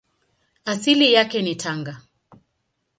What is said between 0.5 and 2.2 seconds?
Asili yake ni Tanga.